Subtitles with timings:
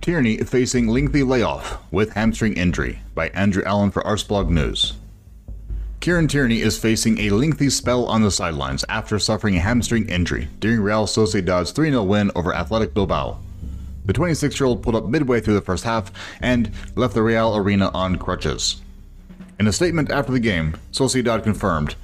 [0.00, 4.94] Tierney facing lengthy layoff with hamstring injury by Andrew Allen for Arseblog News.
[6.00, 10.48] Kieran Tierney is facing a lengthy spell on the sidelines after suffering a hamstring injury
[10.58, 13.40] during Real Sociedad's 3 0 win over Athletic Bilbao.
[14.06, 16.10] The 26 year old pulled up midway through the first half
[16.40, 18.80] and left the Reale Arena on crutches.
[19.58, 21.94] In a statement after the game, Sociedad confirmed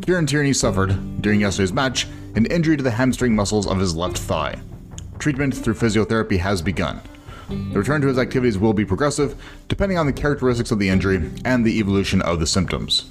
[0.00, 4.16] Kieran Tierney suffered, during yesterday's match, an injury to the hamstring muscles of his left
[4.16, 4.58] thigh.
[5.18, 7.02] Treatment through physiotherapy has begun.
[7.48, 11.30] The return to his activities will be progressive, depending on the characteristics of the injury
[11.44, 13.08] and the evolution of the symptoms.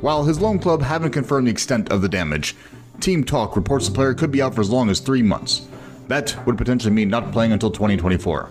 [0.00, 2.54] While his loan club haven't confirmed the extent of the damage,
[3.00, 5.66] Team Talk reports the player could be out for as long as three months.
[6.08, 8.50] That would potentially mean not playing until 2024.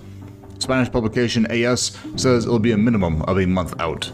[0.60, 4.12] Spanish publication AS says it'll be a minimum of a month out.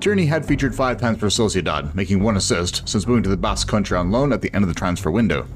[0.00, 3.66] Tierney had featured five times for Sociedad, making one assist since moving to the Basque
[3.66, 5.46] country on loan at the end of the transfer window.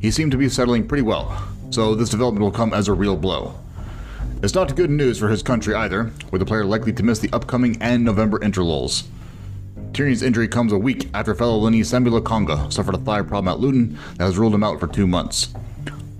[0.00, 3.16] He seemed to be settling pretty well, so this development will come as a real
[3.16, 3.58] blow.
[4.42, 7.30] It's not good news for his country either, with the player likely to miss the
[7.32, 9.04] upcoming and November interlulls.
[9.92, 13.58] Tierney's injury comes a week after fellow Linny Sambi Lokonga suffered a thigh problem at
[13.58, 15.52] Luton that has ruled him out for two months.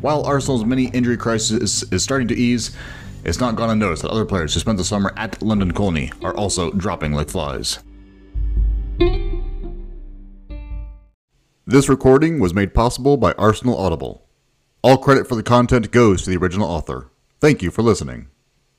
[0.00, 2.76] While Arsenal's mini injury crisis is starting to ease,
[3.24, 6.36] it's not gone unnoticed that other players who spent the summer at London Colney are
[6.36, 7.78] also dropping like flies.
[11.66, 14.23] This recording was made possible by Arsenal Audible.
[14.84, 17.08] All credit for the content goes to the original author.
[17.40, 18.28] Thank you for listening.